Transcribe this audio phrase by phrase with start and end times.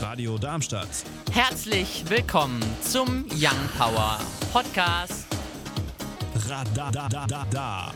[0.00, 0.88] Radio Darmstadt.
[1.32, 4.18] Herzlich willkommen zum Young Power
[4.52, 5.26] Podcast.
[6.46, 7.92] Radadadada.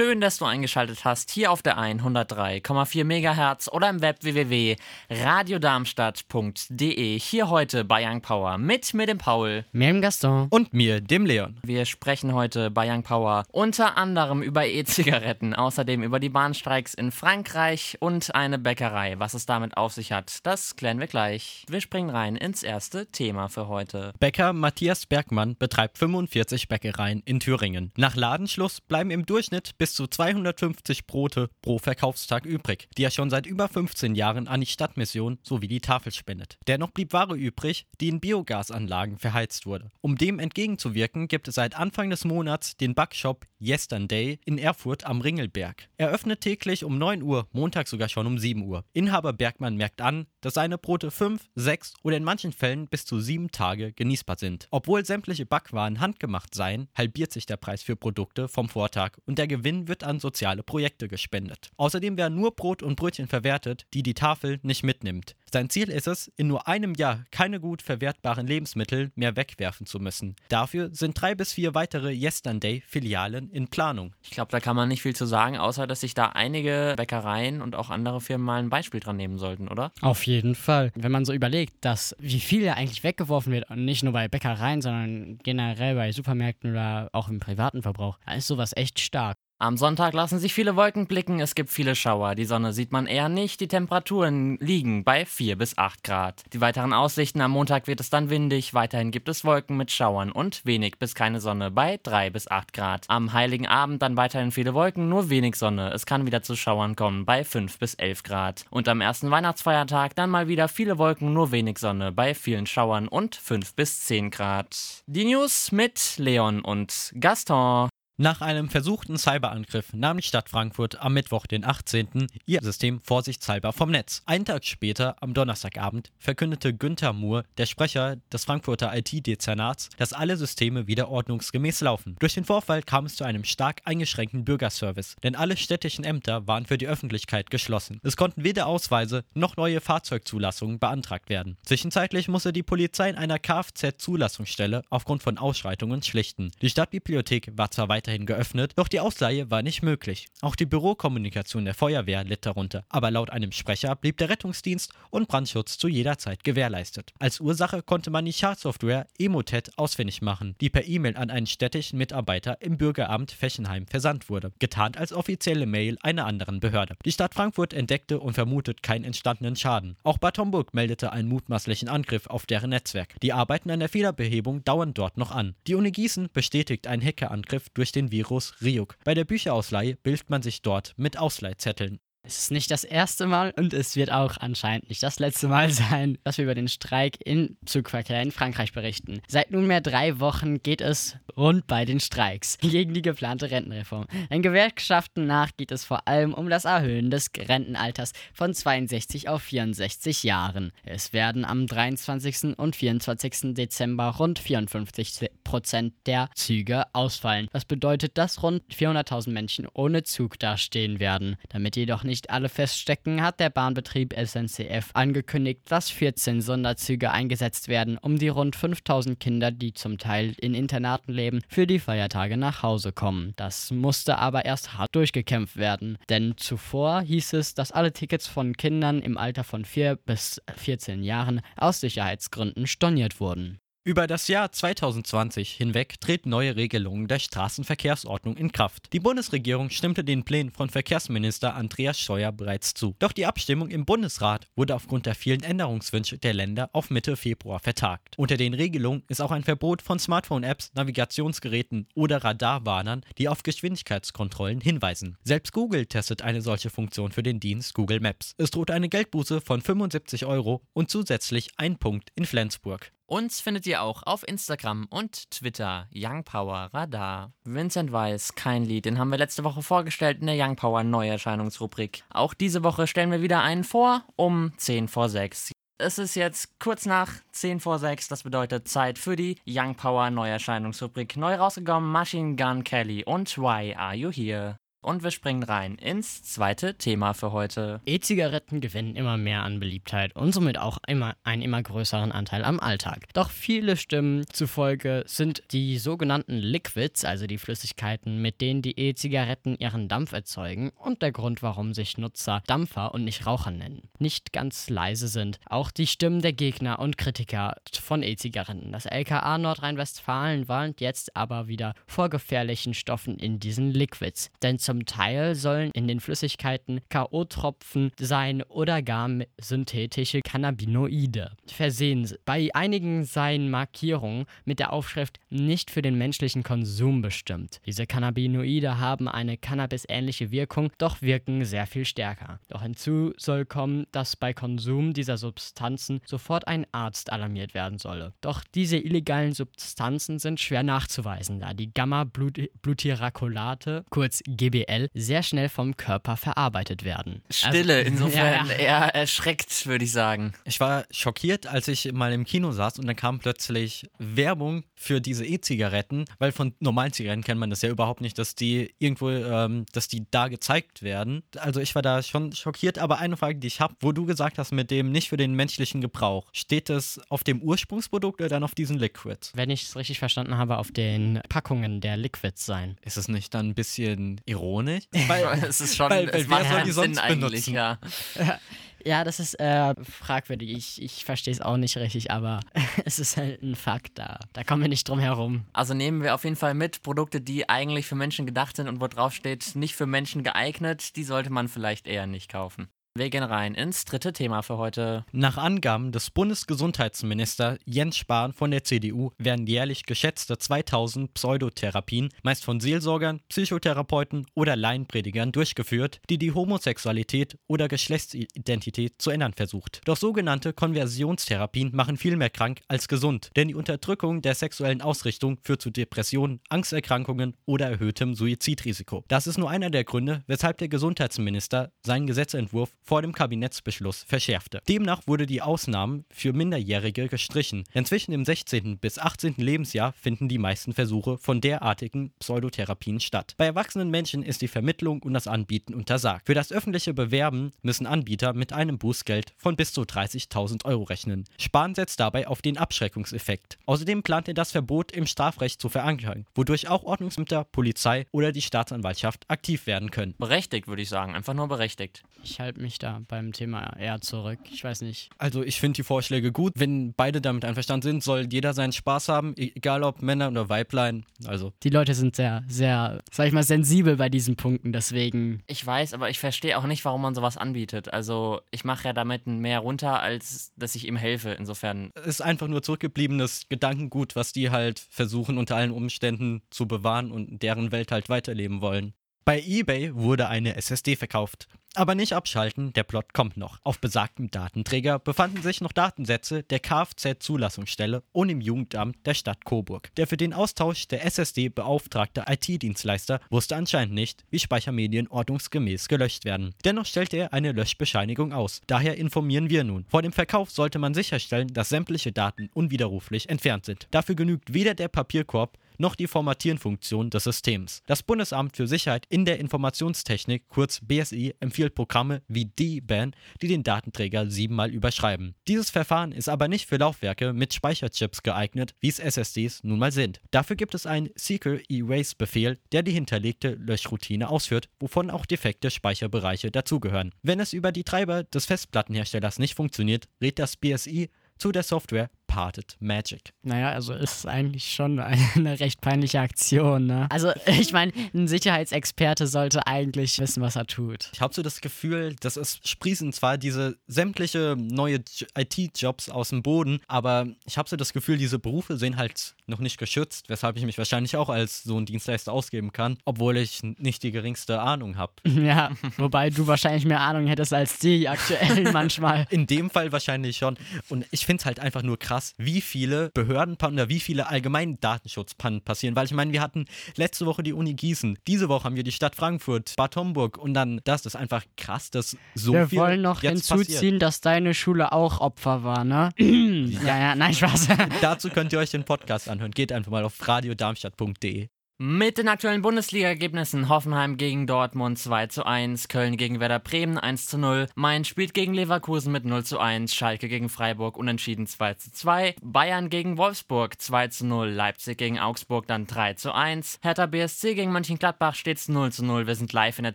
[0.00, 7.18] Schön, dass du eingeschaltet hast hier auf der 103,4 MHz oder im Web www.radiodarmstadt.de.
[7.18, 9.64] Hier heute bei Young Power mit mir, dem Paul.
[9.72, 10.46] Mir dem Gaston.
[10.50, 11.58] Und mir, dem Leon.
[11.64, 17.10] Wir sprechen heute bei Young Power unter anderem über E-Zigaretten, außerdem über die Bahnstreiks in
[17.10, 19.18] Frankreich und eine Bäckerei.
[19.18, 21.64] Was es damit auf sich hat, das klären wir gleich.
[21.68, 24.12] Wir springen rein ins erste Thema für heute.
[24.20, 27.90] Bäcker Matthias Bergmann betreibt 45 Bäckereien in Thüringen.
[27.96, 33.30] Nach Ladenschluss bleiben im Durchschnitt bis zu 250 Brote pro Verkaufstag übrig, die er schon
[33.30, 36.58] seit über 15 Jahren an die Stadtmission sowie die Tafel spendet.
[36.66, 39.90] Dennoch blieb Ware übrig, die in Biogasanlagen verheizt wurde.
[40.00, 45.20] Um dem entgegenzuwirken, gibt es seit Anfang des Monats den Backshop Yesterday in Erfurt am
[45.20, 45.88] Ringelberg.
[45.96, 48.84] Er öffnet täglich um 9 Uhr, montags sogar schon um 7 Uhr.
[48.92, 53.20] Inhaber Bergmann merkt an, dass seine Brote 5, 6 oder in manchen Fällen bis zu
[53.20, 54.68] 7 Tage genießbar sind.
[54.70, 59.48] Obwohl sämtliche Backwaren handgemacht seien, halbiert sich der Preis für Produkte vom Vortag und der
[59.48, 61.70] Gewinn wird an soziale Projekte gespendet.
[61.76, 65.34] Außerdem werden nur Brot und Brötchen verwertet, die die Tafel nicht mitnimmt.
[65.52, 69.98] Sein Ziel ist es, in nur einem Jahr keine gut verwertbaren Lebensmittel mehr wegwerfen zu
[69.98, 70.36] müssen.
[70.48, 74.14] Dafür sind drei bis vier weitere Yesterday-Filialen in Planung.
[74.22, 77.62] Ich glaube, da kann man nicht viel zu sagen, außer dass sich da einige Bäckereien
[77.62, 79.92] und auch andere Firmen mal ein Beispiel dran nehmen sollten, oder?
[80.00, 80.92] Auf jeden Fall.
[80.94, 84.28] Wenn man so überlegt, dass wie viel ja eigentlich weggeworfen wird, und nicht nur bei
[84.28, 89.38] Bäckereien, sondern generell bei Supermärkten oder auch im privaten Verbrauch, da ist sowas echt stark.
[89.60, 92.36] Am Sonntag lassen sich viele Wolken blicken, es gibt viele Schauer.
[92.36, 96.44] Die Sonne sieht man eher nicht, die Temperaturen liegen bei 4 bis 8 Grad.
[96.52, 100.30] Die weiteren Aussichten am Montag wird es dann windig, weiterhin gibt es Wolken mit Schauern
[100.30, 103.06] und wenig bis keine Sonne bei 3 bis 8 Grad.
[103.08, 105.90] Am heiligen Abend dann weiterhin viele Wolken, nur wenig Sonne.
[105.92, 108.64] Es kann wieder zu Schauern kommen bei 5 bis 11 Grad.
[108.70, 113.08] Und am ersten Weihnachtsfeiertag dann mal wieder viele Wolken, nur wenig Sonne bei vielen Schauern
[113.08, 115.02] und 5 bis 10 Grad.
[115.08, 117.88] Die News mit Leon und Gaston.
[118.20, 122.26] Nach einem versuchten Cyberangriff nahm die Stadt Frankfurt am Mittwoch, den 18.
[122.46, 124.22] ihr System vorsichtshalber vom Netz.
[124.26, 130.36] Einen Tag später, am Donnerstagabend, verkündete Günther Moore, der Sprecher des Frankfurter IT-Dezernats, dass alle
[130.36, 132.16] Systeme wieder ordnungsgemäß laufen.
[132.18, 136.66] Durch den Vorfall kam es zu einem stark eingeschränkten Bürgerservice, denn alle städtischen Ämter waren
[136.66, 138.00] für die Öffentlichkeit geschlossen.
[138.02, 141.56] Es konnten weder Ausweise noch neue Fahrzeugzulassungen beantragt werden.
[141.62, 146.50] Zwischenzeitlich musste die Polizei in einer Kfz-Zulassungsstelle aufgrund von Ausschreitungen schlichten.
[146.60, 150.28] Die Stadtbibliothek war zwar weiter weiterhin geöffnet, doch die Ausleihe war nicht möglich.
[150.40, 155.28] Auch die Bürokommunikation der Feuerwehr litt darunter, aber laut einem Sprecher blieb der Rettungsdienst und
[155.28, 157.12] Brandschutz zu jeder Zeit gewährleistet.
[157.18, 161.98] Als Ursache konnte man die Schadsoftware Emotet ausfindig machen, die per E-Mail an einen städtischen
[161.98, 166.96] Mitarbeiter im Bürgeramt Fechenheim versandt wurde, getarnt als offizielle Mail einer anderen Behörde.
[167.04, 169.96] Die Stadt Frankfurt entdeckte und vermutet keinen entstandenen Schaden.
[170.02, 173.20] Auch Bad Homburg meldete einen mutmaßlichen Angriff auf deren Netzwerk.
[173.20, 175.54] Die Arbeiten an der Fehlerbehebung dauern dort noch an.
[175.66, 178.96] Die Uni Gießen bestätigt einen Hackerangriff durch den den Virus Ryuk.
[179.04, 181.98] Bei der Bücherausleihe bildet man sich dort mit Ausleihzetteln.
[182.28, 185.70] Es ist nicht das erste Mal und es wird auch anscheinend nicht das letzte Mal
[185.70, 189.22] sein, dass wir über den Streik im Zugverkehr in Frankreich berichten.
[189.26, 194.04] Seit nunmehr drei Wochen geht es rund bei den Streiks gegen die geplante Rentenreform.
[194.30, 199.42] Den Gewerkschaften nach geht es vor allem um das Erhöhen des Rentenalters von 62 auf
[199.44, 200.72] 64 Jahren.
[200.84, 202.58] Es werden am 23.
[202.58, 203.54] und 24.
[203.54, 207.48] Dezember rund 54 Prozent der Züge ausfallen.
[207.54, 211.36] Das bedeutet, dass rund 400.000 Menschen ohne Zug dastehen werden.
[211.48, 217.68] Damit jedoch nicht nicht alle feststecken, hat der Bahnbetrieb SNCF angekündigt, dass 14 Sonderzüge eingesetzt
[217.68, 222.36] werden, um die rund 5000 Kinder, die zum Teil in Internaten leben, für die Feiertage
[222.36, 223.34] nach Hause kommen.
[223.36, 228.56] Das musste aber erst hart durchgekämpft werden, denn zuvor hieß es, dass alle Tickets von
[228.56, 233.60] Kindern im Alter von 4 bis 14 Jahren aus Sicherheitsgründen storniert wurden.
[233.88, 238.92] Über das Jahr 2020 hinweg treten neue Regelungen der Straßenverkehrsordnung in Kraft.
[238.92, 242.96] Die Bundesregierung stimmte den Plänen von Verkehrsminister Andreas Scheuer bereits zu.
[242.98, 247.60] Doch die Abstimmung im Bundesrat wurde aufgrund der vielen Änderungswünsche der Länder auf Mitte Februar
[247.60, 248.18] vertagt.
[248.18, 254.60] Unter den Regelungen ist auch ein Verbot von Smartphone-Apps, Navigationsgeräten oder Radarwarnern, die auf Geschwindigkeitskontrollen
[254.60, 255.16] hinweisen.
[255.24, 258.34] Selbst Google testet eine solche Funktion für den Dienst Google Maps.
[258.36, 262.92] Es droht eine Geldbuße von 75 Euro und zusätzlich ein Punkt in Flensburg.
[263.10, 267.32] Uns findet ihr auch auf Instagram und Twitter Young Power Radar.
[267.42, 272.04] Vincent Weiss, kein Lied, den haben wir letzte Woche vorgestellt in der Young Power Neuerscheinungsrubrik.
[272.10, 275.52] Auch diese Woche stellen wir wieder einen vor um 10 vor 6.
[275.78, 280.10] Es ist jetzt kurz nach 10 vor 6, das bedeutet Zeit für die Young Power
[280.10, 281.16] Neuerscheinungsrubrik.
[281.16, 284.58] Neu rausgekommen Machine Gun Kelly und Why Are You Here?
[284.88, 287.82] Und wir springen rein ins zweite Thema für heute.
[287.84, 292.58] E-Zigaretten gewinnen immer mehr an Beliebtheit und somit auch immer einen immer größeren Anteil am
[292.58, 293.04] Alltag.
[293.12, 299.58] Doch viele Stimmen zufolge sind die sogenannten Liquids, also die Flüssigkeiten, mit denen die E-Zigaretten
[299.58, 304.32] ihren Dampf erzeugen und der Grund, warum sich Nutzer Dampfer und nicht Raucher nennen, nicht
[304.32, 305.38] ganz leise sind.
[305.50, 308.72] Auch die Stimmen der Gegner und Kritiker von E-Zigaretten.
[308.72, 314.30] Das LKA Nordrhein-Westfalen warnt jetzt aber wieder vor gefährlichen Stoffen in diesen Liquids.
[314.42, 319.08] Denn zum Teil sollen in den Flüssigkeiten K.O.-Tropfen sein oder gar
[319.40, 322.08] synthetische Cannabinoide versehen.
[322.24, 327.60] Bei einigen seien Markierungen mit der Aufschrift nicht für den menschlichen Konsum bestimmt.
[327.66, 332.40] Diese Cannabinoide haben eine Cannabis-ähnliche Wirkung, doch wirken sehr viel stärker.
[332.48, 338.12] Doch hinzu soll kommen, dass bei Konsum dieser Substanzen sofort ein Arzt alarmiert werden solle.
[338.20, 344.22] Doch diese illegalen Substanzen sind schwer nachzuweisen, da die Gamma-Blutyracolate, kurz
[344.64, 347.22] GBL, sehr schnell vom Körper verarbeitet werden.
[347.30, 348.58] Stille, Also- insofern Ja, ja.
[348.58, 350.32] eher erschreckt, würde ich sagen.
[350.44, 355.00] Ich war schockiert, als ich mal im Kino saß und dann kam plötzlich Werbung für
[355.00, 359.10] diese E-Zigaretten, weil von normalen Zigaretten kennt man das ja überhaupt nicht, dass die irgendwo,
[359.10, 361.22] ähm, dass die da gezeigt werden.
[361.36, 364.38] Also ich war da schon schockiert, aber eine Frage, die ich habe, wo du gesagt
[364.38, 368.44] hast, mit dem nicht für den menschlichen Gebrauch, steht das auf dem Ursprungsprodukt oder dann
[368.44, 369.32] auf diesen Liquids?
[369.34, 372.76] Wenn ich es richtig verstanden habe, auf den Packungen der Liquids sein.
[372.84, 374.47] Ist es nicht dann ein bisschen ironisch?
[375.48, 377.54] es ist schon, weil- weil es wer soll die Sinn sonst eigentlich, benutzen?
[377.54, 377.78] ja.
[378.84, 380.50] Ja, das ist äh, fragwürdig.
[380.50, 382.40] Ich, ich verstehe es auch nicht richtig, aber
[382.84, 384.20] es ist halt ein Fakt da.
[384.32, 385.44] Da kommen wir nicht drum herum.
[385.52, 388.80] Also nehmen wir auf jeden Fall mit, Produkte, die eigentlich für Menschen gedacht sind und
[388.80, 392.68] wo drauf steht, nicht für Menschen geeignet, die sollte man vielleicht eher nicht kaufen.
[392.98, 395.04] Wir gehen rein ins dritte Thema für heute.
[395.12, 402.44] Nach Angaben des Bundesgesundheitsministers Jens Spahn von der CDU werden jährlich geschätzte 2000 Pseudotherapien, meist
[402.44, 409.80] von Seelsorgern, Psychotherapeuten oder Laienpredigern durchgeführt, die die Homosexualität oder Geschlechtsidentität zu ändern versucht.
[409.84, 415.38] Doch sogenannte Konversionstherapien machen viel mehr krank als gesund, denn die Unterdrückung der sexuellen Ausrichtung
[415.42, 419.04] führt zu Depressionen, Angsterkrankungen oder erhöhtem Suizidrisiko.
[419.06, 424.62] Das ist nur einer der Gründe, weshalb der Gesundheitsminister seinen Gesetzentwurf vor dem Kabinettsbeschluss verschärfte.
[424.66, 428.78] Demnach wurde die Ausnahmen für Minderjährige gestrichen, denn zwischen dem 16.
[428.78, 429.34] bis 18.
[429.36, 433.34] Lebensjahr finden die meisten Versuche von derartigen Pseudotherapien statt.
[433.36, 436.24] Bei erwachsenen Menschen ist die Vermittlung und das Anbieten untersagt.
[436.24, 441.24] Für das öffentliche Bewerben müssen Anbieter mit einem Bußgeld von bis zu 30.000 Euro rechnen.
[441.38, 443.58] Spahn setzt dabei auf den Abschreckungseffekt.
[443.66, 448.40] Außerdem plant er das Verbot im Strafrecht zu verankern, wodurch auch Ordnungsämter, Polizei oder die
[448.40, 450.14] Staatsanwaltschaft aktiv werden können.
[450.16, 451.14] Berechtigt, würde ich sagen.
[451.14, 452.02] Einfach nur berechtigt.
[452.24, 454.38] Ich halte mich da beim Thema eher zurück.
[454.52, 455.10] Ich weiß nicht.
[455.18, 456.52] Also ich finde die Vorschläge gut.
[456.56, 460.48] Wenn beide damit einverstanden sind, soll jeder seinen Spaß haben, e- egal ob Männer oder
[460.48, 461.04] Weiblein.
[461.26, 464.72] Also Die Leute sind sehr, sehr, sag ich mal, sensibel bei diesen Punkten.
[464.72, 467.92] Deswegen Ich weiß, aber ich verstehe auch nicht, warum man sowas anbietet.
[467.92, 471.30] Also ich mache ja damit mehr runter, als dass ich ihm helfe.
[471.32, 476.66] Insofern, es ist einfach nur zurückgebliebenes Gedankengut, was die halt versuchen unter allen Umständen zu
[476.66, 478.94] bewahren und deren Welt halt weiterleben wollen.
[479.24, 481.48] Bei eBay wurde eine SSD verkauft.
[481.74, 483.58] Aber nicht abschalten, der Plot kommt noch.
[483.62, 489.94] Auf besagtem Datenträger befanden sich noch Datensätze der Kfz-Zulassungsstelle und im Jugendamt der Stadt Coburg.
[489.96, 496.24] Der für den Austausch der SSD beauftragte IT-Dienstleister wusste anscheinend nicht, wie Speichermedien ordnungsgemäß gelöscht
[496.24, 496.54] werden.
[496.64, 498.60] Dennoch stellte er eine Löschbescheinigung aus.
[498.66, 499.84] Daher informieren wir nun.
[499.88, 503.86] Vor dem Verkauf sollte man sicherstellen, dass sämtliche Daten unwiderruflich entfernt sind.
[503.90, 507.82] Dafür genügt weder der Papierkorb noch die Formatieren-Funktion des Systems.
[507.86, 513.62] Das Bundesamt für Sicherheit in der Informationstechnik, kurz BSI, empfiehlt Programme wie D-Ban, die den
[513.62, 515.34] Datenträger siebenmal überschreiben.
[515.46, 519.92] Dieses Verfahren ist aber nicht für Laufwerke mit Speicherchips geeignet, wie es SSDs nun mal
[519.92, 520.20] sind.
[520.30, 526.50] Dafür gibt es einen Seeker Erase-Befehl, der die hinterlegte Löschroutine ausführt, wovon auch defekte Speicherbereiche
[526.50, 527.14] dazugehören.
[527.22, 532.10] Wenn es über die Treiber des Festplattenherstellers nicht funktioniert, rät das BSI zu der Software
[532.28, 533.32] Parted Magic.
[533.42, 537.08] Naja, also ist eigentlich schon eine recht peinliche Aktion, ne?
[537.10, 541.10] Also, ich meine, ein Sicherheitsexperte sollte eigentlich wissen, was er tut.
[541.12, 545.00] Ich habe so das Gefühl, dass es sprießen zwar diese sämtliche neue
[545.36, 549.58] IT-Jobs aus dem Boden, aber ich habe so das Gefühl, diese Berufe sind halt noch
[549.58, 553.62] nicht geschützt, weshalb ich mich wahrscheinlich auch als so ein Dienstleister ausgeben kann, obwohl ich
[553.62, 555.12] nicht die geringste Ahnung habe.
[555.48, 559.26] Ja, wobei du wahrscheinlich mehr Ahnung hättest als die aktuell manchmal.
[559.30, 560.58] In dem Fall wahrscheinlich schon.
[560.88, 564.80] Und ich finde es halt einfach nur krass, wie viele Behördenpannen oder wie viele allgemeinen
[564.80, 565.96] Datenschutzpannen passieren.
[565.96, 568.92] Weil ich meine, wir hatten letzte Woche die Uni Gießen, diese Woche haben wir die
[568.92, 571.02] Stadt Frankfurt, Bad Homburg und dann das.
[571.02, 575.20] Das ist einfach krass, dass so Wir viel wollen noch hinzuziehen, dass deine Schule auch
[575.20, 576.10] Opfer war, ne?
[576.18, 576.26] ja,
[576.98, 577.68] ja, nein, Spaß.
[577.68, 577.92] passiert.
[578.00, 579.52] Dazu könnt ihr euch den Podcast anhören.
[579.52, 581.48] Geht einfach mal auf radiodarmstadt.de.
[581.80, 587.28] Mit den aktuellen Bundesliga-Ergebnissen Hoffenheim gegen Dortmund 2 zu 1, Köln gegen Werder Bremen 1
[587.28, 591.74] zu 0, Mainz spielt gegen Leverkusen mit 0 zu 1, Schalke gegen Freiburg unentschieden 2
[591.74, 596.80] zu 2, Bayern gegen Wolfsburg 2 zu 0, Leipzig gegen Augsburg dann 3 zu 1,
[596.82, 599.94] Hertha BSC gegen Mönchengladbach steht's 0 zu 0, wir sind live in der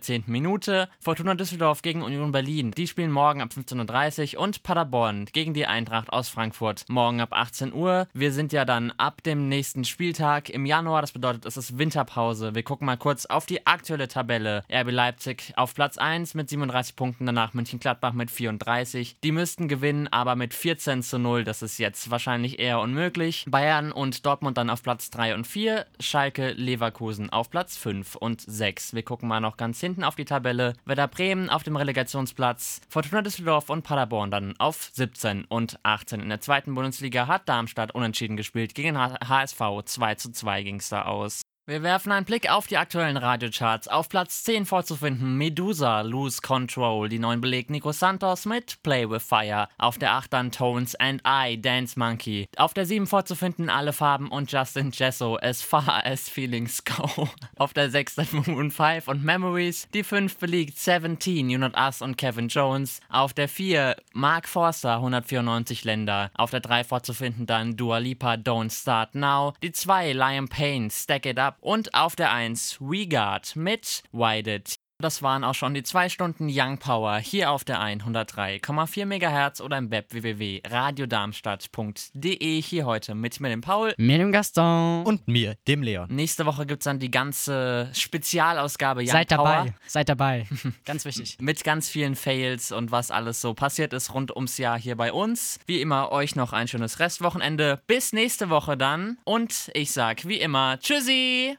[0.00, 0.24] 10.
[0.26, 5.52] Minute, Fortuna Düsseldorf gegen Union Berlin, die spielen morgen ab 15.30 Uhr und Paderborn gegen
[5.52, 8.08] die Eintracht aus Frankfurt morgen ab 18 Uhr.
[8.14, 12.54] Wir sind ja dann ab dem nächsten Spieltag im Januar, das bedeutet es ist Winterpause.
[12.54, 14.64] Wir gucken mal kurz auf die aktuelle Tabelle.
[14.72, 19.16] RB Leipzig auf Platz 1 mit 37 Punkten, danach Mönchengladbach mit 34.
[19.22, 21.44] Die müssten gewinnen, aber mit 14 zu 0.
[21.44, 23.44] Das ist jetzt wahrscheinlich eher unmöglich.
[23.48, 25.86] Bayern und Dortmund dann auf Platz 3 und 4.
[26.00, 28.94] Schalke, Leverkusen auf Platz 5 und 6.
[28.94, 30.74] Wir gucken mal noch ganz hinten auf die Tabelle.
[30.84, 32.80] Werder Bremen auf dem Relegationsplatz.
[32.88, 36.20] Fortuna Düsseldorf und Paderborn dann auf 17 und 18.
[36.20, 39.60] In der zweiten Bundesliga hat Darmstadt unentschieden gespielt gegen HSV.
[39.84, 41.42] 2 zu 2 ging es da aus.
[41.66, 43.88] Wir werfen einen Blick auf die aktuellen Radiocharts.
[43.88, 47.08] Auf Platz 10 vorzufinden Medusa, Lose Control.
[47.08, 49.68] Die neuen belegt Nico Santos mit Play with Fire.
[49.78, 52.50] Auf der 8 dann Tones and I, Dance Monkey.
[52.58, 57.30] Auf der 7 vorzufinden Alle Farben und Justin Jesso, As Far As Feelings Go.
[57.56, 59.88] Auf der 6 dann Moon 5 und Memories.
[59.94, 63.00] Die 5 belegt 17, You Not Us und Kevin Jones.
[63.08, 66.30] Auf der 4 Mark Forster, 194 Länder.
[66.34, 69.54] Auf der 3 vorzufinden dann Dua Lipa, Don't Start Now.
[69.62, 74.78] Die 2 Lion Payne, Stack It Up und auf der 1 WeGuard mit Why Did
[75.04, 79.76] das waren auch schon die zwei Stunden Young Power hier auf der 103,4 MHz oder
[79.76, 82.62] im Web www.radiodarmstadt.de.
[82.62, 83.92] Hier heute mit mir, dem Paul.
[83.98, 85.04] Mir, dem Gaston.
[85.04, 86.08] Und mir, dem Leon.
[86.10, 89.44] Nächste Woche gibt es dann die ganze Spezialausgabe Young Seid Power.
[89.44, 90.46] dabei, seid dabei.
[90.86, 91.36] ganz wichtig.
[91.38, 95.12] Mit ganz vielen Fails und was alles so passiert ist rund ums Jahr hier bei
[95.12, 95.60] uns.
[95.66, 97.82] Wie immer, euch noch ein schönes Restwochenende.
[97.86, 99.18] Bis nächste Woche dann.
[99.24, 101.58] Und ich sag wie immer Tschüssi!